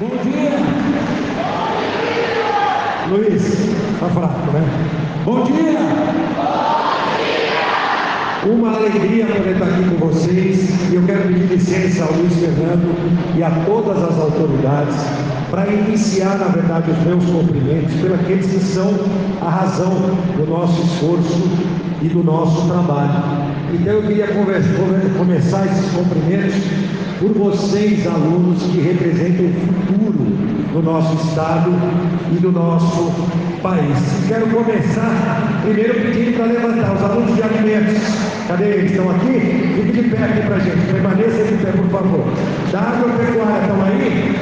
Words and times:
Bom 0.00 0.08
dia! 0.08 0.50
Luiz, 3.10 3.42
tá 4.00 4.08
fraco, 4.08 4.50
né? 4.50 4.64
Bom 5.26 5.44
dia! 5.44 5.78
Uma 8.50 8.76
alegria 8.76 9.26
poder 9.26 9.52
estar 9.52 9.66
aqui 9.66 9.84
com 9.90 10.06
vocês 10.06 10.90
e 10.90 10.94
eu 10.94 11.02
quero 11.02 11.28
pedir 11.28 11.52
licença 11.52 12.04
ao 12.04 12.14
Luiz 12.14 12.32
Fernando 12.32 13.36
e 13.36 13.42
a 13.42 13.50
todas 13.66 14.02
as 14.02 14.18
autoridades 14.18 14.96
para 15.50 15.66
iniciar, 15.66 16.38
na 16.38 16.46
verdade, 16.46 16.90
os 16.92 17.04
meus 17.04 17.24
cumprimentos 17.26 17.92
pelos 17.96 18.20
que 18.22 18.58
são 18.58 18.94
a 19.42 19.50
razão 19.50 19.92
do 20.34 20.46
nosso 20.48 20.80
esforço 20.80 21.46
e 22.00 22.08
do 22.08 22.24
nosso 22.24 22.66
trabalho. 22.68 23.22
Então 23.74 23.92
eu 23.92 24.02
queria 24.04 24.28
conversa, 24.28 24.66
começar 25.18 25.66
esses 25.66 25.92
cumprimentos 25.92 26.54
por 27.20 27.32
vocês, 27.34 28.06
alunos, 28.06 28.62
que 28.62 28.80
representam 28.80 29.44
o 29.44 29.52
futuro 29.52 30.24
do 30.72 30.82
nosso 30.82 31.14
Estado 31.28 31.70
e 32.32 32.36
do 32.40 32.50
nosso 32.50 33.12
país. 33.62 33.98
Quero 34.26 34.46
começar 34.46 35.60
primeiro 35.62 36.00
pedindo 36.00 36.36
para 36.38 36.46
levantar 36.46 36.94
os 36.94 37.02
alunos 37.02 37.36
de 37.36 37.42
alimentos. 37.42 38.02
Cadê 38.48 38.64
eles? 38.64 38.90
Estão 38.92 39.10
aqui? 39.10 39.34
Fique 39.76 40.02
de 40.02 40.08
pé 40.08 40.24
aqui 40.24 40.46
para 40.46 40.58
gente. 40.60 40.92
Permaneça 40.92 41.44
de 41.44 41.62
pé, 41.62 41.72
por 41.72 41.90
favor. 41.90 42.24
Da 42.72 42.80
agropecuária 42.80 43.60
estão 43.60 43.84
aí? 43.84 44.34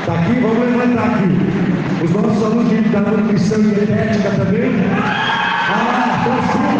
Está 0.00 0.14
aqui? 0.14 0.40
Vamos 0.40 0.58
levantar 0.58 1.06
aqui. 1.06 2.04
Os 2.04 2.10
nossos 2.10 2.44
alunos 2.44 2.68
de, 2.68 2.80
da 2.88 3.00
nutrição 3.00 3.60
e 3.60 4.36
também. 4.36 4.72
Ah 5.70 6.12
estão. 6.22 6.72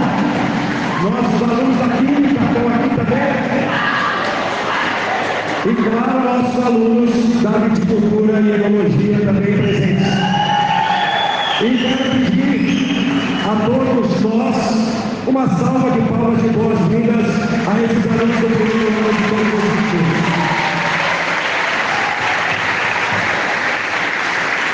Nossos 1.10 1.42
alunos 1.48 1.78
da 1.78 1.96
química 1.96 2.44
estão 2.44 2.68
aqui 2.68 2.88
também. 2.96 3.91
E 5.64 5.74
claro, 5.76 6.24
nossos 6.24 6.66
alunos 6.66 7.40
da 7.40 7.50
viticultura 7.50 8.40
e 8.40 8.50
enologia 8.50 9.18
também 9.24 9.56
presentes. 9.56 10.08
E 11.60 11.78
quero 11.78 12.10
pedir 12.10 13.06
a 13.46 13.54
todos 13.64 14.20
nós 14.22 14.56
uma 15.24 15.46
salva 15.46 15.90
de 15.92 16.00
palmas 16.08 16.42
de 16.42 16.48
boas-vindas 16.48 17.26
a 17.64 17.80
esses 17.80 18.04
alunos 18.10 18.38
do 18.40 18.48
primeiro 18.56 18.98
ano 18.98 19.12
de 19.12 19.22
viticultura. 19.22 20.22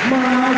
Mas 0.09 0.57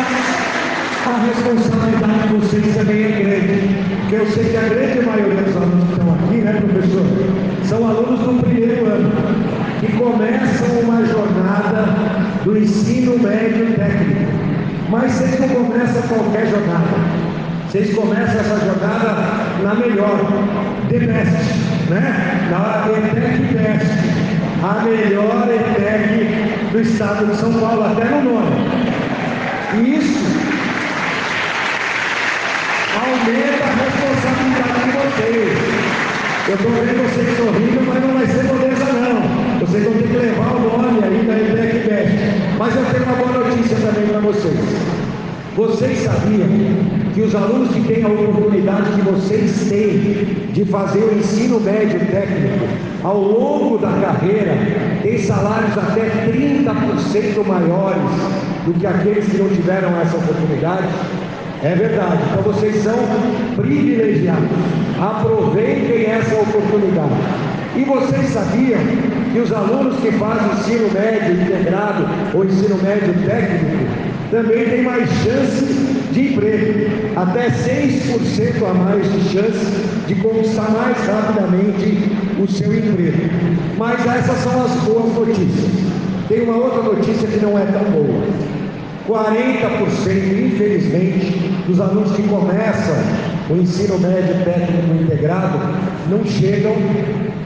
a 1.07 1.25
responsabilidade 1.25 2.21
de 2.21 2.33
vocês 2.35 2.77
também 2.77 3.03
é 3.03 3.11
grande, 3.19 3.55
porque 3.99 4.15
eu 4.15 4.25
sei 4.27 4.45
que 4.45 4.55
a 4.55 4.61
grande 4.61 5.05
maioria 5.05 5.41
dos 5.41 5.57
alunos 5.57 5.83
que 5.83 5.91
estão 5.91 6.13
aqui, 6.13 6.37
né, 6.37 6.53
professor, 6.53 7.05
são 7.67 7.85
alunos 7.85 8.19
do 8.21 8.41
primeiro 8.41 8.85
ano 8.85 9.40
que 9.81 9.91
começam 9.93 10.79
uma 10.83 11.03
jornada 11.03 11.85
do 12.43 12.55
ensino 12.55 13.17
médio 13.17 13.73
técnico. 13.75 14.31
Mas 14.89 15.11
vocês 15.11 15.39
não 15.39 15.49
começam 15.49 16.03
qualquer 16.03 16.47
jornada. 16.47 17.21
Vocês 17.67 17.95
começam 17.95 18.41
essa 18.41 18.59
jornada 18.63 19.15
na 19.63 19.73
melhor, 19.73 20.19
The 20.87 20.99
Best, 20.99 21.89
né? 21.89 22.47
Na 22.51 22.85
ETEC 22.95 23.53
Best, 23.55 23.87
a 24.61 24.83
melhor 24.83 25.47
ETEC 25.49 26.71
do 26.71 26.81
estado 26.81 27.25
de 27.25 27.37
São 27.37 27.51
Paulo, 27.53 27.83
até 27.83 28.05
no 28.05 28.33
nome. 28.33 28.51
E 29.77 29.95
isso 29.97 30.19
aumenta 32.99 33.63
a 33.63 33.73
responsabilidade 33.81 34.83
de 34.83 34.91
vocês. 34.91 35.57
Eu 36.49 36.55
estou 36.55 36.71
vendo 36.71 37.09
vocês 37.09 37.37
sorrindo, 37.37 37.81
mas 37.87 38.01
não 38.03 38.13
vai 38.13 38.27
ser 38.27 38.43
não. 38.43 38.70
Vocês 39.71 39.85
vão 39.85 39.93
ter 39.93 40.03
que 40.09 40.17
levar 40.17 40.53
o 40.53 40.83
nome 40.83 41.01
aí 41.01 41.25
da 41.25 41.33
ETEC 41.33 41.87
Best. 41.87 42.11
Mas 42.59 42.75
eu 42.75 42.83
tenho 42.91 43.05
uma 43.05 43.15
boa 43.15 43.47
notícia 43.47 43.77
também 43.77 44.05
para 44.05 44.19
vocês. 44.19 44.59
Vocês 45.55 45.99
sabiam 45.99 46.49
que 47.13 47.21
os 47.21 47.33
alunos 47.33 47.69
que 47.73 47.79
têm 47.87 48.03
a 48.03 48.09
oportunidade 48.09 48.91
que 48.91 49.01
vocês 49.01 49.69
têm 49.69 50.51
de 50.51 50.65
fazer 50.65 50.99
o 50.99 51.17
ensino 51.17 51.61
médio 51.61 52.01
técnico 52.07 52.67
ao 53.01 53.17
longo 53.21 53.77
da 53.77 53.91
carreira 53.91 54.57
têm 55.01 55.17
salários 55.19 55.77
até 55.77 56.01
30% 56.27 57.47
maiores 57.47 58.01
do 58.65 58.73
que 58.77 58.85
aqueles 58.85 59.25
que 59.25 59.37
não 59.37 59.47
tiveram 59.47 59.97
essa 60.01 60.17
oportunidade? 60.17 60.87
É 61.63 61.73
verdade. 61.75 62.19
Então 62.29 62.43
vocês 62.43 62.75
são 62.83 62.97
privilegiados. 63.55 64.49
Aproveitem 64.99 66.07
essa 66.07 66.35
oportunidade. 66.41 67.50
E 67.75 67.83
vocês 67.85 68.33
sabiam 68.33 68.79
que 69.31 69.39
os 69.39 69.51
alunos 69.51 69.97
que 70.01 70.11
fazem 70.13 70.51
ensino 70.51 70.91
médio 70.91 71.41
integrado 71.41 72.05
ou 72.33 72.43
ensino 72.43 72.77
médio 72.83 73.13
técnico 73.25 74.11
também 74.29 74.65
têm 74.65 74.83
mais 74.83 75.09
chance 75.23 75.65
de 76.11 76.33
emprego, 76.33 76.89
até 77.15 77.49
6% 77.49 78.69
a 78.69 78.73
mais 78.73 79.11
de 79.11 79.29
chance 79.29 79.65
de 80.05 80.15
conquistar 80.15 80.69
mais 80.71 80.97
rapidamente 81.05 82.11
o 82.41 82.47
seu 82.51 82.73
emprego. 82.73 83.29
Mas 83.77 84.05
essas 84.05 84.37
são 84.39 84.65
as 84.65 84.71
boas 84.83 85.13
notícias. 85.15 85.71
Tem 86.27 86.41
uma 86.43 86.57
outra 86.57 86.83
notícia 86.83 87.27
que 87.27 87.39
não 87.39 87.57
é 87.57 87.65
tão 87.65 87.83
boa. 87.91 88.21
40%, 89.07 90.45
infelizmente, 90.45 91.51
dos 91.67 91.79
alunos 91.79 92.11
que 92.11 92.23
começam 92.23 92.95
o 93.49 93.55
ensino 93.57 93.99
médio 93.99 94.45
técnico 94.45 95.03
integrado 95.03 95.59
não 96.09 96.23
chegam 96.25 96.73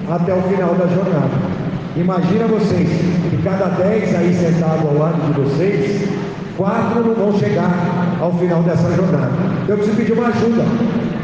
até 0.10 0.34
o 0.34 0.42
final 0.44 0.76
da 0.76 0.88
jornada. 0.88 1.66
Imagina 1.96 2.48
vocês, 2.48 2.90
que 3.30 3.42
cada 3.44 3.68
10 3.68 4.16
aí 4.16 4.34
sentados 4.34 4.86
ao 4.86 4.98
lado 4.98 5.34
de 5.34 5.42
vocês, 5.42 6.10
quatro 6.58 7.06
não 7.06 7.16
vão 7.16 7.40
chegar 7.40 8.18
ao 8.20 8.34
final 8.38 8.62
dessa 8.64 8.92
jornada. 8.92 9.32
Eu 9.68 9.78
preciso 9.78 9.98
pedir 9.98 10.14
uma 10.14 10.28
ajuda 10.28 10.64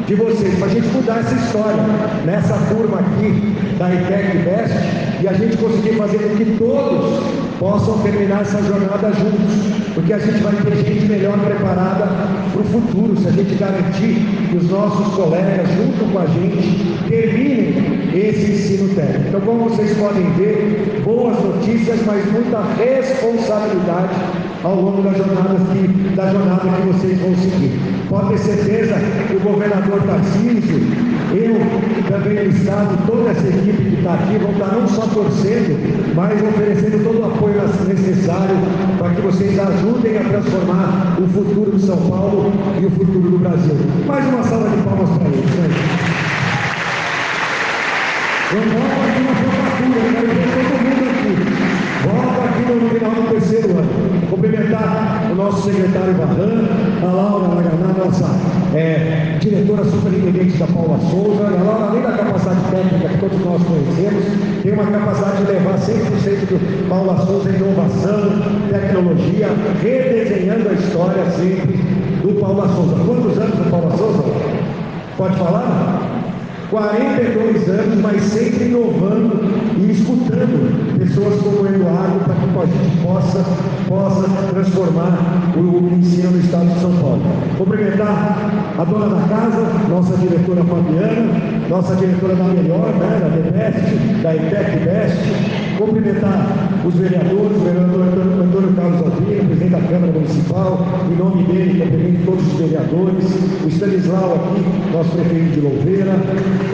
de 0.08 0.16
vocês 0.16 0.56
para 0.58 0.68
a 0.68 0.70
gente 0.70 0.88
mudar 0.88 1.20
essa 1.20 1.36
história 1.36 1.84
nessa 2.26 2.58
turma 2.74 3.00
aqui 3.00 3.56
da 3.78 3.94
ITEC 3.94 4.38
Best 4.40 5.22
e 5.22 5.28
a 5.28 5.34
gente 5.34 5.58
conseguir 5.58 5.96
fazer 5.96 6.18
com 6.18 6.36
que 6.36 6.58
todos 6.58 7.24
possam 7.60 8.00
terminar 8.00 8.42
essa 8.42 8.62
jornada 8.64 9.12
juntos, 9.14 9.94
porque 9.94 10.14
a 10.14 10.20
gente 10.20 10.42
vai 10.42 10.56
ter 10.56 10.76
gente 10.84 11.06
melhor 11.06 11.38
preparada 11.40 12.08
para 12.52 12.62
o 12.62 12.66
futuro 12.66 13.16
se 13.18 13.28
a 13.28 13.32
gente 13.32 13.51
garantir 13.62 14.50
que 14.50 14.58
os 14.58 14.70
nossos 14.70 15.14
colegas, 15.14 15.68
junto 15.70 16.12
com 16.12 16.20
a 16.20 16.26
gente, 16.26 16.98
terminem 17.08 18.10
esse 18.14 18.52
ensino 18.52 18.96
técnico. 18.96 19.28
Então, 19.30 19.42
como 19.42 19.70
vocês 19.70 19.96
podem 19.98 20.30
ver, 20.32 21.02
boas 21.06 21.38
notícias, 21.44 22.00
mas 22.06 22.26
muita 22.32 22.62
responsabilidade 22.74 24.16
ao 24.64 24.76
longo 24.76 25.04
da 25.04 25.14
jornada 25.14 25.56
que, 25.72 26.16
da 26.16 26.32
jornada 26.32 26.62
que 26.62 26.88
vocês 26.88 27.20
vão 27.20 27.36
seguir. 27.36 27.80
Pode 28.10 28.30
ter 28.30 28.38
certeza 28.40 28.96
que 29.28 29.36
o 29.36 29.40
governador 29.40 30.02
Tarcísio, 30.04 30.80
eu 31.32 31.56
também 32.10 32.48
o 32.48 32.50
Estado, 32.50 32.98
toda 33.08 33.30
essa 33.30 33.48
equipe 33.48 33.84
que 33.84 33.96
está 33.98 34.16
aqui 34.16 34.38
vão 34.40 34.52
estar 34.52 34.76
não 34.76 34.88
só 34.88 35.06
torcendo, 35.08 36.14
mas 36.16 36.42
oferecendo 36.42 37.04
todo 37.04 37.22
o 37.22 37.26
apoio 37.26 37.62
necessário 37.88 38.56
vocês 39.32 39.58
ajudem 39.58 40.18
a 40.18 40.24
transformar 40.26 41.18
o 41.18 41.28
futuro 41.28 41.72
de 41.78 41.86
São 41.86 41.98
Paulo 42.10 42.52
e 42.82 42.86
o 42.86 42.92
futuro 42.92 43.32
do 43.32 43.38
Brasil. 43.38 43.76
Mais 44.06 44.26
uma 44.28 44.44
salva 44.44 44.70
de 44.70 44.82
palmas 44.84 45.10
para 45.12 45.28
eles. 45.30 45.50
Né? 45.52 45.70
Vamos 48.52 48.76
aqui 49.08 49.22
na 49.24 49.34
formatura, 49.40 50.02
quero 50.12 50.28
ver 50.28 50.48
todo 50.52 50.74
mundo 50.84 51.04
aqui. 51.12 51.32
Volta 52.04 52.42
aqui 52.44 52.62
no 52.74 52.90
final 52.90 53.12
do 53.12 53.30
terceiro 53.30 53.70
ano. 53.78 54.28
Cumprimentar 54.30 55.30
o 55.32 55.36
nosso 55.36 55.64
secretário 55.64 56.14
Barran, 56.16 56.68
a 57.02 57.12
Laura 57.12 57.48
Laganá, 57.48 58.06
nossa 58.06 58.51
é, 58.74 59.38
diretora 59.40 59.84
superintendente 59.84 60.58
da 60.58 60.68
Paula 60.68 61.00
Souza. 61.10 61.46
A 61.46 61.64
Laura, 61.64 61.86
além 61.90 62.02
da 62.02 62.12
capacidade 62.12 62.60
técnica 62.72 63.10
que 63.10 63.18
todos 63.18 63.46
nós 63.46 63.62
conhecemos, 63.64 64.24
tem 64.64 64.74
uma 64.74 64.86
capacidade 64.86 65.38
de 65.38 65.52
levar 65.52 65.78
100% 65.78 66.48
do 66.48 66.90
Paula 66.90 67.26
Souza 67.26 67.50
em 67.50 67.56
inovação, 67.56 68.32
tecnologia, 68.70 69.48
redesenhando 69.82 70.70
a 70.70 70.74
história 70.74 71.26
sempre 71.32 71.78
do 72.22 72.40
Paula 72.40 72.68
Souza. 72.70 72.96
Quantos 73.06 73.38
anos 73.38 73.56
do 73.56 73.70
Paula 73.70 73.98
Souza? 73.98 74.24
Pode 75.18 75.36
falar? 75.38 76.22
42 76.70 77.68
anos, 77.68 78.00
mas 78.02 78.22
sempre 78.24 78.66
inovando 78.66 79.21
que 82.48 82.60
a 82.60 82.66
gente 82.66 82.98
possa, 83.04 83.46
possa 83.88 84.28
transformar 84.52 85.52
o 85.56 85.96
ensino 85.96 86.32
no 86.32 86.40
estado 86.40 86.68
de 86.68 86.80
São 86.80 86.92
Paulo. 86.94 87.22
Cumprimentar 87.58 88.38
a 88.78 88.84
dona 88.84 89.16
da 89.16 89.28
casa, 89.28 89.68
nossa 89.90 90.18
diretora 90.18 90.64
Fabiana, 90.64 91.62
nossa 91.70 91.96
diretora 91.96 92.36
da 92.36 92.44
Melhor, 92.46 92.94
né, 92.94 93.20
da 93.22 93.30
DEBEST, 93.30 94.22
da 94.24 94.36
IPEC 94.36 94.86
Best, 94.86 95.78
cumprimentar 95.78 96.71
os 96.86 96.96
vereadores, 96.96 97.58
o 97.58 97.64
vereador 97.64 98.02
Antônio 98.42 98.74
Carlos 98.76 99.02
Aldrino, 99.02 99.46
presidente 99.46 99.72
da 99.72 99.82
Câmara 99.82 100.12
Municipal, 100.12 100.88
em 101.12 101.16
nome 101.16 101.44
dele, 101.44 101.80
também 101.92 102.18
todos 102.26 102.48
os 102.48 102.60
vereadores, 102.60 103.26
o 103.64 103.68
Stanislau 103.68 104.36
aqui, 104.36 104.92
nosso 104.92 105.12
prefeito 105.12 105.52
de 105.54 105.60
Louveira, 105.62 106.12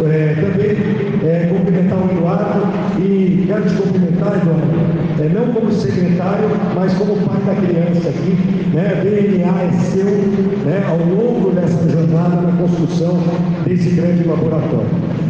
é, 0.06 0.36
também 0.36 1.30
é, 1.30 1.48
cumprimentar 1.52 2.00
o 2.00 2.12
Eduardo 2.12 2.68
e 3.00 3.46
quero 3.48 3.64
te 3.64 3.76
cumprimentar, 3.76 4.38
Eduardo, 4.38 4.98
é, 5.20 5.30
não 5.30 5.54
como 5.54 5.72
secretário, 5.72 6.50
mas 6.76 6.94
como 6.94 7.16
pai 7.28 7.42
da 7.42 7.56
criança 7.56 8.10
aqui. 8.10 8.58
Né? 8.74 9.02
DNA 9.02 9.64
é 9.64 9.72
seu 9.72 10.06
né, 10.06 10.86
ao 10.88 10.98
longo 10.98 11.52
dessa 11.52 11.90
jornada 11.90 12.42
na 12.42 12.58
construção 12.58 13.18
desse 13.66 13.90
grande 13.90 14.24
laboratório. 14.24 14.88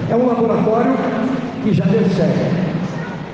É 0.09 0.15
um 0.15 0.27
laboratório 0.27 0.95
que 1.63 1.73
já 1.73 1.85
deu 1.85 2.03
certo. 2.15 2.67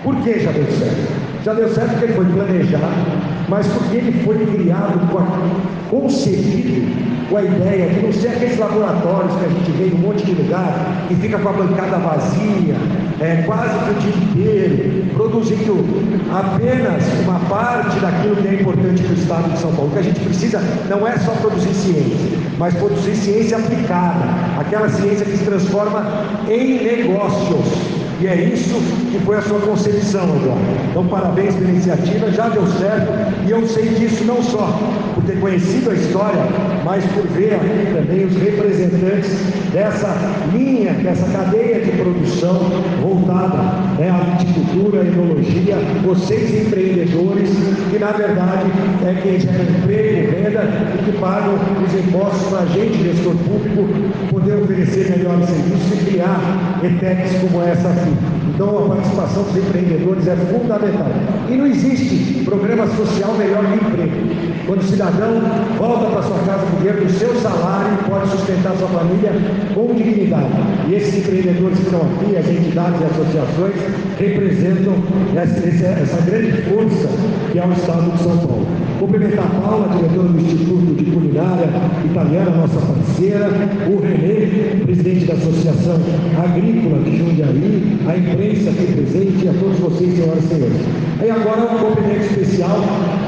Por 0.04 0.16
que 0.18 0.40
já 0.40 0.52
deu 0.52 0.66
certo? 0.66 1.13
Já 1.44 1.54
deu 1.54 1.68
certo 1.70 1.92
porque 1.92 2.06
ele 2.06 2.14
foi 2.14 2.26
planejado, 2.26 3.12
mas 3.50 3.68
porque 3.68 3.98
ele 3.98 4.24
foi 4.24 4.46
criado, 4.46 5.12
com 5.12 6.00
concebido 6.02 7.14
com 7.30 7.38
a 7.38 7.44
ideia 7.44 7.90
de 7.90 8.02
não 8.02 8.12
ser 8.14 8.30
aqueles 8.30 8.58
laboratórios 8.58 9.36
que 9.36 9.46
a 9.46 9.50
gente 9.50 9.72
vê 9.72 9.88
em 9.88 9.94
um 9.94 10.08
monte 10.08 10.26
de 10.26 10.34
lugar, 10.34 11.06
que 11.08 11.16
fica 11.16 11.38
com 11.40 11.50
a 11.50 11.54
bancada 11.54 11.98
vazia, 11.98 12.76
é, 13.20 13.44
quase 13.46 13.78
que 13.80 13.92
o 13.92 13.94
dia 13.96 14.16
inteiro, 14.16 15.06
produzindo 15.14 15.84
apenas 16.32 17.04
uma 17.24 17.40
parte 17.50 18.00
daquilo 18.00 18.36
que 18.38 18.48
é 18.48 18.54
importante 18.62 19.04
para 19.04 19.12
o 19.12 19.16
Estado 19.16 19.52
de 19.52 19.60
São 19.60 19.74
Paulo. 19.74 19.90
O 19.90 19.94
que 19.94 20.00
a 20.00 20.04
gente 20.04 20.20
precisa 20.20 20.62
não 20.90 21.08
é 21.08 21.18
só 21.18 21.32
produzir 21.32 21.74
ciência, 21.74 22.38
mas 22.58 22.74
produzir 22.76 23.16
ciência 23.16 23.58
aplicada, 23.58 24.26
aquela 24.60 24.90
ciência 24.90 25.26
que 25.26 25.38
se 25.38 25.44
transforma 25.46 26.06
em 26.48 26.84
negócios. 26.84 27.93
E 28.24 28.28
é 28.28 28.36
isso 28.36 28.76
que 29.12 29.20
foi 29.26 29.36
a 29.36 29.42
sua 29.42 29.60
concepção, 29.60 30.24
Eduardo. 30.24 30.62
Então, 30.90 31.06
parabéns 31.08 31.56
pela 31.56 31.70
iniciativa, 31.70 32.32
já 32.32 32.48
deu 32.48 32.66
certo. 32.68 33.12
E 33.46 33.52
eu 33.52 33.68
sei 33.68 33.90
disso 33.90 34.24
não 34.24 34.42
só 34.42 34.80
por 35.14 35.26
ter 35.26 35.42
conhecido 35.42 35.92
a 35.92 35.94
história, 35.94 36.40
mas 36.86 37.04
por 37.08 37.28
ver 37.28 37.56
aqui 37.56 37.94
também 37.94 38.24
os 38.24 38.34
representantes 38.38 39.30
dessa 39.74 40.16
linha, 40.54 40.94
dessa 40.94 41.30
cadeia 41.38 41.82
de 41.82 41.92
produção 41.98 42.62
voltada 43.02 43.58
né, 44.00 44.10
à 44.10 44.38
viticultura, 44.74 45.02
à 45.02 45.06
enologia, 45.06 45.76
vocês 46.04 46.66
empreendedores, 46.66 47.50
que 47.90 48.00
na 48.00 48.12
verdade 48.12 48.72
é 49.06 49.22
quem 49.22 49.40
gera 49.40 49.64
emprego, 49.64 50.32
renda 50.32 50.64
e 50.96 51.04
que 51.06 51.18
pagam 51.20 51.56
os 51.56 51.94
impostos 51.94 52.50
para 52.50 52.60
a 52.60 52.66
gente, 52.66 53.04
gestor 53.04 53.36
público, 53.36 53.88
poder 54.30 54.64
oferecer 54.64 55.10
melhores 55.10 55.46
serviços 55.46 55.94
e 55.94 56.06
criar 56.06 56.80
ETECs 56.84 57.40
como 57.42 57.64
essa 57.64 57.90
aqui. 57.90 58.14
Então 58.54 58.86
a 58.86 58.96
participação 58.96 59.44
dos 59.44 59.58
empreendedores 59.58 60.28
é 60.28 60.36
fundamental. 60.36 61.12
E 61.50 61.56
não 61.56 61.68
existe 61.68 62.44
programa 62.44 62.88
social 62.88 63.34
melhor 63.38 63.64
que 63.66 63.86
emprego. 63.86 64.23
Quando 64.66 64.80
o 64.80 64.84
cidadão 64.84 65.42
volta 65.78 66.10
para 66.10 66.24
sua 66.24 66.40
casa 66.40 66.66
com 66.66 66.78
dinheiro 66.78 67.04
do 67.04 67.12
seu 67.12 67.36
salário 67.42 67.98
pode 68.10 68.30
sustentar 68.30 68.76
sua 68.78 68.88
família 68.88 69.32
com 69.74 69.94
dignidade. 69.94 70.54
E 70.88 70.96
esses 70.96 71.18
empreendedores 71.18 71.78
que 71.80 71.84
estão 71.84 72.02
aqui, 72.02 72.38
as 72.38 72.48
entidades 72.48 73.02
e 73.02 73.04
associações, 73.04 73.76
representam 74.18 74.94
essa, 75.36 75.88
essa 75.88 76.22
grande 76.22 76.62
força 76.64 77.10
que 77.52 77.60
é 77.60 77.66
o 77.66 77.74
Estado 77.74 78.12
de 78.12 78.24
São 78.24 78.38
Paulo. 78.38 78.68
Cumprimentar 79.00 79.46
a 79.46 79.60
Paula, 79.60 79.90
diretora 79.96 80.30
do 80.30 80.40
Instituto 80.40 80.96
de 80.96 81.12
Culinária 81.12 81.70
Italiana, 82.06 82.52
nossa 82.52 82.80
parceira, 82.80 83.50
o 83.88 84.00
Renê, 84.00 84.84
presidente 84.86 85.26
da 85.26 85.34
Associação 85.34 86.00
Agrícola 86.42 87.04
de 87.04 87.18
Jundiaí, 87.18 88.00
a 88.08 88.18
imprensa 88.18 88.70
aqui 88.70 88.94
presente 88.94 89.46
e 89.46 89.50
a 89.50 89.54
todos 89.54 89.80
vocês, 89.80 90.16
senhoras 90.16 90.44
e 90.44 90.48
senhores. 90.48 90.78
Aí 91.20 91.32
agora 91.32 91.74
um 91.74 91.90
cumprimento 91.90 92.22
especial 92.22 92.82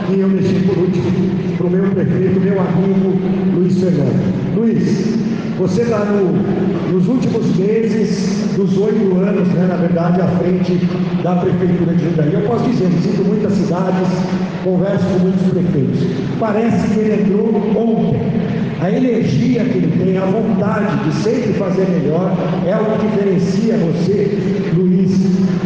que 0.07 0.19
eu 0.19 0.29
deixei 0.29 0.61
por 0.61 0.77
último 0.77 1.05
para 1.57 1.67
o 1.67 1.69
meu 1.69 1.83
prefeito, 1.91 2.39
meu 2.39 2.59
amigo 2.59 3.19
Luiz 3.55 3.79
Fernando. 3.79 4.55
Luiz, 4.55 5.34
você 5.57 5.83
está 5.83 5.99
no, 5.99 6.33
nos 6.91 7.07
últimos 7.07 7.55
meses 7.55 8.53
dos 8.55 8.77
oito 8.77 9.17
anos, 9.17 9.47
né, 9.49 9.67
na 9.67 9.75
verdade, 9.75 10.21
à 10.21 10.27
frente 10.27 10.79
da 11.23 11.35
Prefeitura 11.35 11.93
de 11.93 12.03
Jundiaí. 12.03 12.33
Eu 12.33 12.41
posso 12.41 12.69
dizer, 12.69 12.87
visito 12.89 13.23
muitas 13.23 13.53
cidades, 13.53 14.07
converso 14.63 15.05
com 15.05 15.19
muitos 15.19 15.41
prefeitos. 15.49 15.99
Parece 16.39 16.87
que 16.89 16.99
ele 16.99 17.23
entrou 17.23 17.55
ontem. 17.77 18.55
A 18.81 18.91
energia 18.91 19.63
que 19.63 19.77
ele 19.77 19.97
tem, 19.97 20.17
a 20.17 20.25
vontade 20.25 21.05
de 21.05 21.15
sempre 21.23 21.53
fazer 21.53 21.87
melhor, 21.87 22.35
é 22.67 22.75
o 22.75 22.99
que 22.99 23.07
diferencia 23.07 23.77
você, 23.77 24.37
Luiz, 24.75 25.17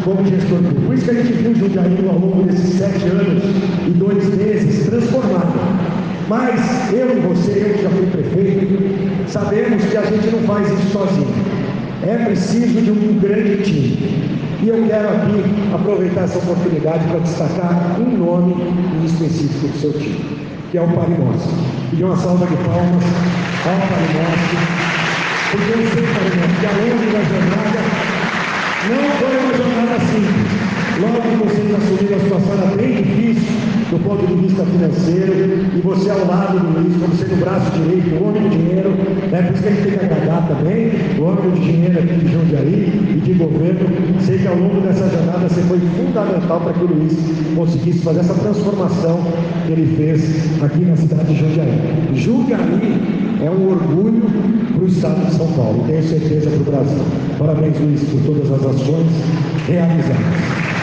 como 0.04 0.24
gestor 0.26 0.60
público. 0.60 0.82
Por 0.86 0.96
isso 0.96 1.06
que 1.06 1.12
a 1.12 1.14
gente 1.16 1.34
viu 1.34 1.56
Jundiaí 1.56 1.98
ao 2.08 2.20
longo 2.20 2.44
desses 2.44 2.78
sete 2.78 3.06
anos 3.06 3.44
e 3.88 3.90
dois 3.92 4.24
meses 4.36 4.86
transformado. 4.86 5.99
Mas 6.30 6.94
eu 6.94 7.10
e 7.10 7.20
você, 7.22 7.52
eu 7.54 7.74
que 7.74 7.82
já 7.82 7.90
fui 7.90 8.06
prefeito, 8.06 9.28
sabemos 9.28 9.84
que 9.84 9.98
a 9.98 10.04
gente 10.04 10.28
não 10.28 10.42
faz 10.44 10.70
isso 10.72 10.92
sozinho. 10.92 11.34
É 12.04 12.24
preciso 12.24 12.82
de 12.82 12.92
um 12.92 13.20
grande 13.20 13.64
time. 13.64 14.30
E 14.62 14.70
eu 14.70 14.86
quero 14.88 15.08
aqui 15.10 15.44
aproveitar 15.74 16.26
essa 16.26 16.38
oportunidade 16.38 17.04
para 17.08 17.20
destacar 17.22 18.00
um 18.00 18.16
nome 18.16 18.54
em 18.54 19.06
específico 19.06 19.70
do 19.70 19.80
seu 19.80 19.94
time, 19.94 20.24
que 20.70 20.78
é 20.78 20.82
o 20.82 20.88
Parimossi. 20.90 21.50
Pedir 21.90 22.04
uma 22.04 22.16
salva 22.16 22.46
de 22.46 22.56
palmas 22.58 23.04
ao 23.66 23.80
Parimossi, 23.90 24.56
porque 25.50 25.72
eu 25.72 25.82
sei, 25.90 26.06
Parimossi, 26.14 26.60
que 26.60 26.66
ao 26.68 26.74
longo 26.78 27.06
da 27.10 27.22
jornada 27.26 27.82
não 28.86 29.02
foi 29.18 29.34
uma 29.34 29.54
jornada 29.58 29.98
simples. 30.06 30.50
Logo 31.02 31.22
que 31.22 31.36
vocês 31.44 31.74
assumiram 31.74 32.18
a 32.18 32.20
situação 32.20 32.54
era 32.54 32.76
bem 32.76 33.02
difícil 33.02 33.49
ponto 34.10 34.26
de 34.26 34.34
vista 34.34 34.64
financeiro, 34.66 35.34
e 35.78 35.82
você 35.84 36.10
ao 36.10 36.26
lado 36.26 36.58
do 36.58 36.80
Luiz, 36.80 37.00
como 37.00 37.16
sendo 37.16 37.34
o 37.34 37.38
braço 37.38 37.70
direito, 37.78 38.16
o 38.16 38.28
homem 38.28 38.42
do 38.42 38.50
dinheiro, 38.50 38.90
né? 39.30 39.42
por 39.44 39.54
isso 39.54 39.62
que 39.62 39.70
a 39.70 39.72
gente 39.72 39.84
tem 39.84 40.00
que 40.00 40.06
agradar 40.06 40.48
também, 40.48 40.92
o 41.20 41.24
homem 41.26 41.52
do 41.52 41.60
dinheiro 41.60 42.00
aqui 42.00 42.16
de 42.16 42.34
Jundiaí 42.34 43.14
e 43.16 43.22
de 43.24 43.34
governo. 43.34 43.80
Sei 44.26 44.40
que 44.40 44.48
ao 44.48 44.56
longo 44.56 44.82
dessa 44.82 45.08
jornada 45.10 45.48
você 45.48 45.62
foi 45.62 45.80
fundamental 45.80 46.60
para 46.60 46.74
que 46.74 46.84
o 46.84 46.88
Luiz 46.88 47.14
conseguisse 47.56 48.00
fazer 48.00 48.22
essa 48.22 48.34
transformação 48.34 49.20
que 49.68 49.74
ele 49.74 49.96
fez 49.96 50.64
aqui 50.64 50.86
na 50.86 50.96
cidade 50.96 51.32
de 51.32 51.40
Jundiaí. 51.40 52.10
Jundiaí 52.16 53.38
é 53.46 53.50
um 53.52 53.70
orgulho 53.70 54.26
para 54.74 54.84
o 54.84 54.88
estado 54.88 55.24
de 55.28 55.36
São 55.36 55.48
Paulo, 55.52 55.84
tenho 55.86 56.02
certeza 56.02 56.50
para 56.50 56.60
o 56.60 56.64
Brasil. 56.64 57.04
Parabéns, 57.38 57.80
Luiz, 57.80 58.02
por 58.10 58.22
todas 58.22 58.52
as 58.52 58.66
ações 58.66 59.08
realizadas. 59.68 60.79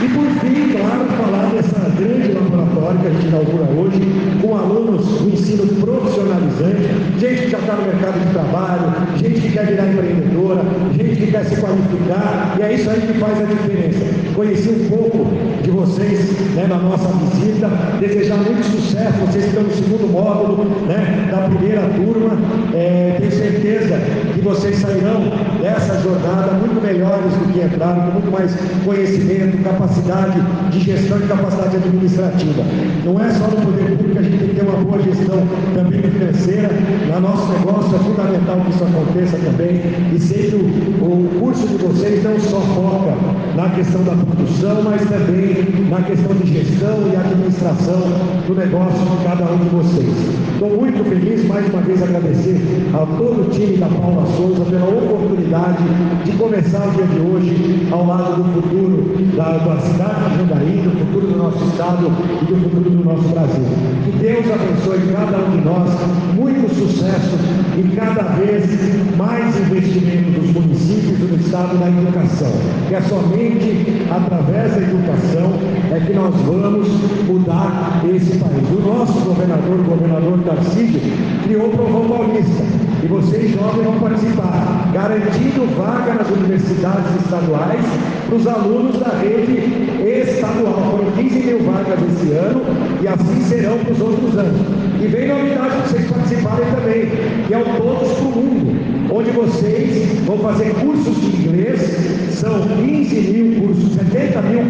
E 0.00 0.08
por 0.10 0.26
fim, 0.38 0.78
claro, 0.78 1.06
falar 1.18 1.50
dessa 1.50 1.90
grande 1.98 2.32
laboratório 2.32 3.00
que 3.00 3.06
a 3.08 3.10
gente 3.10 3.26
inaugura 3.26 3.64
hoje, 3.64 4.00
com 4.40 4.56
alunos 4.56 5.04
do 5.06 5.28
ensino 5.28 5.66
profissionalizante, 5.80 7.18
gente 7.18 7.42
que 7.42 7.50
já 7.50 7.58
está 7.58 7.74
no 7.74 7.82
mercado 7.82 8.20
de 8.24 8.32
trabalho, 8.32 9.16
gente 9.16 9.40
que 9.40 9.50
quer 9.50 9.66
virar 9.66 9.88
empreendedora, 9.88 10.62
gente 10.96 11.16
que 11.16 11.32
quer 11.32 11.44
se 11.46 11.60
qualificar, 11.60 12.54
e 12.56 12.62
é 12.62 12.74
isso 12.74 12.88
aí 12.88 13.00
que 13.00 13.18
faz 13.18 13.40
a 13.40 13.44
diferença. 13.44 14.04
Conheci 14.36 14.68
um 14.68 14.88
pouco 14.88 15.26
de 15.64 15.70
vocês 15.72 16.30
né, 16.54 16.68
na 16.68 16.76
nossa 16.76 17.08
visita, 17.08 17.68
desejar 17.98 18.36
muito 18.36 18.64
sucesso, 18.66 19.18
vocês 19.26 19.46
estão 19.46 19.64
no 19.64 19.74
segundo 19.74 20.12
módulo 20.12 20.64
né, 20.86 21.28
da 21.28 21.48
primeira 21.48 21.82
turma, 21.96 22.38
é, 22.72 23.16
tenho 23.18 23.32
certeza 23.32 24.00
que 24.32 24.40
vocês 24.42 24.76
sairão 24.76 25.24
dessa 25.60 26.00
jornada 26.00 26.52
muito 26.52 26.80
melhores 26.80 27.32
do 27.34 27.52
que 27.52 27.60
entraram, 27.60 28.06
com 28.06 28.12
muito 28.12 28.30
mais 28.30 28.54
conhecimento, 28.84 29.62
capacidade 29.62 30.40
de 30.70 30.80
gestão 30.80 31.18
e 31.18 31.26
capacidade 31.26 31.76
administrativa. 31.76 32.62
Não 33.04 33.20
é 33.20 33.30
só 33.30 33.48
no 33.48 33.56
poder 33.56 33.96
público, 33.96 34.18
a 34.18 34.22
gente 34.22 34.38
tem 34.38 34.48
que 34.48 34.54
ter 34.54 34.62
uma 34.62 34.78
boa 34.78 35.02
gestão 35.02 35.42
também 35.74 36.02
financeira. 36.02 36.70
No 37.08 37.20
nosso 37.20 37.52
negócio 37.52 37.96
é 37.96 37.98
fundamental 37.98 38.60
que 38.60 38.70
isso 38.70 38.84
aconteça 38.84 39.38
também. 39.38 39.82
E 40.14 40.18
que 40.18 40.54
o, 40.54 41.04
o 41.04 41.40
curso 41.40 41.66
de 41.66 41.76
vocês 41.76 42.22
não 42.22 42.38
só 42.38 42.60
foca 42.60 43.47
na 43.58 43.68
questão 43.70 44.04
da 44.04 44.12
produção, 44.12 44.82
mas 44.84 45.02
também 45.10 45.66
na 45.90 46.00
questão 46.02 46.32
de 46.36 46.46
gestão 46.46 47.10
e 47.12 47.16
administração 47.16 48.02
do 48.46 48.54
negócio 48.54 49.04
de 49.04 49.24
cada 49.24 49.50
um 49.50 49.58
de 49.58 49.68
vocês. 49.70 50.14
Estou 50.52 50.70
muito 50.80 51.02
feliz, 51.02 51.44
mais 51.48 51.66
uma 51.74 51.82
vez, 51.82 52.00
agradecer 52.00 52.56
a 52.94 52.98
todo 52.98 53.48
o 53.48 53.50
time 53.50 53.76
da 53.78 53.88
Paula 53.88 54.24
Souza 54.36 54.64
pela 54.64 54.86
oportunidade 54.86 55.82
de 56.24 56.32
começar 56.38 56.86
o 56.86 56.90
dia 56.92 57.06
de 57.06 57.18
hoje 57.18 57.88
ao 57.90 58.06
lado 58.06 58.44
do 58.44 58.62
futuro 58.62 59.18
da, 59.36 59.58
da 59.58 59.74
da 59.74 59.80
cidade 59.80 60.30
de 60.30 60.38
Jundiaí, 60.38 60.82
do 60.82 60.90
futuro 60.98 61.26
do 61.26 61.38
nosso 61.38 61.64
estado 61.64 62.06
e 62.06 62.44
do 62.44 62.56
futuro 62.56 62.90
do 62.90 63.04
nosso 63.04 63.28
Brasil. 63.28 63.64
Que 64.04 64.10
Deus 64.18 64.46
abençoe 64.50 65.12
cada 65.12 65.38
um 65.38 65.50
de 65.50 65.64
nós, 65.64 65.90
muito 66.34 66.74
sucesso 66.74 67.36
e 67.76 67.96
cada 67.96 68.22
vez 68.34 69.16
mais 69.16 69.58
investimento 69.60 70.40
dos 70.40 70.50
municípios 70.52 71.20
e 71.20 71.24
do 71.24 71.36
estado 71.40 71.78
na 71.78 71.88
educação. 71.88 72.52
Que 72.88 72.94
é 72.94 73.00
somente 73.48 74.06
através 74.10 74.74
da 74.74 74.82
educação 74.82 75.52
é 75.90 76.00
que 76.00 76.12
nós 76.12 76.34
vamos 76.42 76.88
mudar 77.26 78.02
esse 78.14 78.38
país. 78.38 78.68
O 78.70 78.86
nosso 78.86 79.20
governador, 79.20 79.80
o 79.80 79.84
governador 79.84 80.40
Tarcísio, 80.44 81.00
criou 81.44 81.66
o 81.66 81.70
Provão 81.70 82.08
Paulista 82.08 82.62
E 83.02 83.06
vocês 83.06 83.52
jovens 83.52 83.84
vão 83.84 83.98
participar, 84.00 84.90
garantindo 84.92 85.66
vaga 85.76 86.14
nas 86.14 86.28
universidades 86.30 87.22
estaduais 87.22 87.84
para 88.26 88.36
os 88.36 88.46
alunos 88.46 88.98
da 88.98 89.16
rede 89.18 89.62
estadual. 90.04 90.90
Foram 90.90 91.10
15 91.12 91.38
mil 91.38 91.62
vagas 91.62 91.98
esse 92.12 92.32
ano 92.32 92.62
e 93.00 93.08
assim 93.08 93.40
serão 93.42 93.78
para 93.78 93.92
os 93.92 94.00
outros 94.00 94.36
anos. 94.36 94.60
E 95.00 95.06
vem 95.06 95.28
novidade 95.28 95.70
para 95.70 95.86
vocês 95.86 96.10
participarem 96.10 96.66
também, 96.74 97.06
que 97.46 97.54
é 97.54 97.58
o 97.58 97.64
Todos 97.64 98.12
para 98.12 98.26
o 98.26 98.30
Mundo, 98.30 99.14
onde 99.14 99.30
vocês 99.30 100.18
vão 100.26 100.38
fazer 100.38 100.74
cursos 100.74 101.16
de 101.20 101.47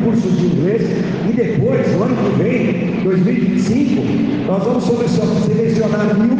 cursos 0.08 0.38
de 0.38 0.46
inglês, 0.46 0.82
e 1.28 1.32
depois, 1.34 1.92
no 1.92 2.04
ano 2.04 2.16
que 2.16 2.42
vem, 2.42 3.02
2025, 3.02 4.02
nós 4.46 4.64
vamos 4.64 4.84
selecionar 4.84 6.18
mil 6.18 6.38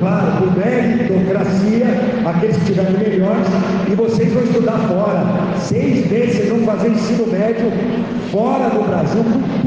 claro, 0.00 0.38
por 0.38 0.56
meritocracia, 0.56 1.86
aqueles 2.26 2.56
que 2.56 2.64
tiverem 2.64 2.98
melhores, 2.98 3.46
e 3.88 3.94
vocês 3.94 4.32
vão 4.32 4.42
estudar 4.42 4.78
fora. 4.88 5.56
Seis 5.60 6.10
meses 6.10 6.36
vocês 6.36 6.48
vão 6.48 6.58
fazer 6.66 6.88
ensino 6.88 7.26
médio 7.28 7.70
fora 8.32 8.68
do 8.70 8.82
Brasil, 8.88 9.22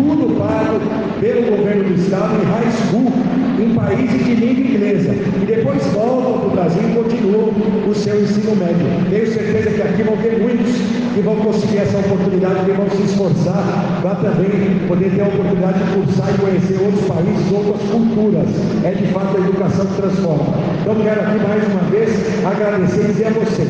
tudo 0.06 0.38
pago 0.38 0.80
pelo 1.20 1.58
governo 1.58 1.84
do 1.84 1.96
Estado, 1.96 2.36
em 2.36 2.46
high 2.46 2.72
school, 2.72 3.12
em 3.60 3.74
países 3.74 4.24
de 4.24 4.36
língua 4.36 4.62
inglesa. 4.62 5.12
E 5.12 5.46
depois 5.46 5.84
voltam 5.94 6.40
para 6.40 6.48
o 6.48 6.52
Brasil 6.52 6.82
e 6.90 6.94
continuam 6.94 7.52
o 7.90 7.96
seu 7.96 8.22
ensino 8.22 8.56
médio. 8.56 8.86
Tenho 9.10 9.28
certeza 9.28 9.70
que 9.72 9.82
aqui 9.82 10.04
vão 10.04 10.18
ter 10.18 10.40
muitos 10.40 10.76
que 11.16 11.22
vão 11.22 11.36
conseguir 11.38 11.78
essa 11.78 11.98
oportunidade, 11.98 12.66
que 12.66 12.72
vão 12.72 12.90
se 12.90 13.04
esforçar 13.04 14.00
para 14.02 14.16
também 14.16 14.80
poder 14.88 15.12
ter 15.12 15.22
a 15.22 15.28
oportunidade 15.28 15.80
de 15.80 15.92
cursar 15.96 16.30
e 16.34 16.38
conhecer 16.38 16.78
outros 16.84 17.06
países, 17.06 17.52
outras 17.52 17.82
culturas. 17.90 18.50
É 18.84 18.92
de 18.92 19.08
fato 19.08 19.38
a 19.38 19.40
educação 19.40 19.86
que 19.86 20.02
transforma. 20.02 20.54
Então 20.82 20.96
quero 20.96 21.22
aqui 21.22 21.40
mais 21.40 21.64
uma 21.68 21.90
vez 21.90 22.12
agradecer 22.46 23.02
e 23.02 23.08
dizer 23.08 23.28
a 23.28 23.32
vocês. 23.32 23.70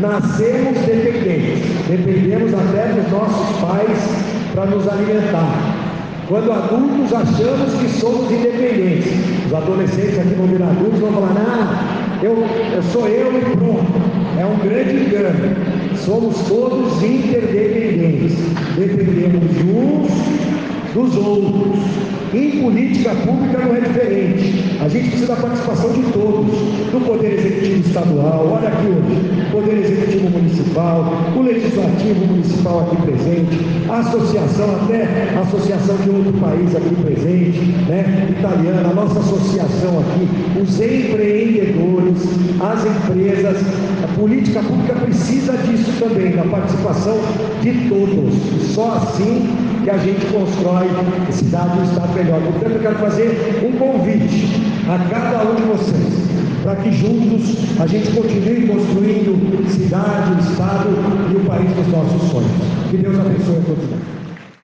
Nascemos 0.00 0.78
dependentes, 0.86 1.62
dependemos 1.88 2.52
até 2.52 2.92
dos 2.94 3.10
nossos 3.12 3.60
pais 3.60 4.34
para 4.54 4.66
nos 4.66 4.86
alimentar. 4.88 5.84
Quando 6.28 6.52
adultos 6.52 7.12
achamos 7.12 7.74
que 7.74 7.88
somos 8.00 8.30
independentes, 8.30 9.12
os 9.46 9.54
adolescentes 9.54 10.18
aqui 10.18 10.34
vão 10.34 10.46
virar 10.46 10.68
adultos 10.70 11.00
vão 11.00 11.12
falar, 11.12 11.34
não, 11.34 12.22
eu, 12.22 12.46
eu 12.74 12.82
sou 12.84 13.06
eu 13.06 13.36
e 13.36 13.42
pronto. 13.56 13.92
É 14.38 14.46
um 14.46 14.56
grande 14.58 15.04
engano. 15.04 15.56
Somos 15.96 16.36
todos 16.48 17.02
interdependentes. 17.02 18.38
Dependemos 18.76 19.44
uns 19.60 20.53
dos 20.94 21.16
outros. 21.16 22.14
Em 22.32 22.62
política 22.62 23.10
pública 23.26 23.58
não 23.58 23.76
é 23.76 23.80
diferente. 23.80 24.78
A 24.80 24.88
gente 24.88 25.10
precisa 25.10 25.34
da 25.34 25.36
participação 25.36 25.92
de 25.92 26.02
todos, 26.12 26.46
do 26.90 27.06
Poder 27.06 27.34
Executivo 27.34 27.80
Estadual, 27.80 28.58
olha 28.58 28.68
aqui 28.68 28.86
hoje, 28.86 29.50
Poder 29.52 29.78
Executivo 29.78 30.30
Municipal, 30.30 31.12
o 31.36 31.42
Legislativo 31.42 32.26
Municipal 32.26 32.80
aqui 32.80 33.02
presente, 33.02 33.64
a 33.88 33.98
associação, 33.98 34.66
até 34.82 35.32
a 35.36 35.40
associação 35.40 35.96
de 35.96 36.10
outro 36.10 36.32
país 36.40 36.74
aqui 36.74 36.94
presente, 37.02 37.60
né? 37.88 38.34
Italiana, 38.36 38.90
a 38.90 38.94
nossa 38.94 39.20
associação 39.20 40.00
aqui, 40.00 40.28
os 40.60 40.80
empreendedores, 40.80 42.18
as 42.60 42.84
empresas, 42.84 43.56
a 44.02 44.18
política 44.18 44.60
pública 44.60 44.94
precisa 44.94 45.52
disso 45.58 45.92
também, 46.00 46.32
da 46.32 46.44
participação 46.44 47.16
de 47.62 47.88
todos. 47.88 48.74
Só 48.74 48.94
assim 48.96 49.73
que 49.84 49.90
a 49.90 49.98
gente 49.98 50.24
constrói 50.32 50.88
cidade 51.30 51.76
e 51.76 51.80
um 51.80 51.84
Estado 51.84 52.14
melhor. 52.14 52.40
Portanto, 52.40 52.72
eu 52.72 52.80
quero 52.80 52.94
fazer 52.96 53.62
um 53.62 53.78
convite 53.78 54.48
a 54.88 54.98
cada 55.10 55.50
um 55.50 55.54
de 55.54 55.62
vocês, 55.62 56.14
para 56.62 56.76
que 56.76 56.90
juntos 56.90 57.54
a 57.78 57.86
gente 57.86 58.10
continue 58.12 58.66
construindo 58.66 59.70
cidade, 59.70 60.40
Estado 60.40 60.88
e 61.30 61.36
o 61.36 61.40
país 61.40 61.70
dos 61.70 61.86
nossos 61.88 62.30
sonhos. 62.30 62.50
Que 62.90 62.96
Deus 62.96 63.18
abençoe 63.20 63.58
a 63.58 63.66
todos 63.66 63.90
nós. 63.90 64.23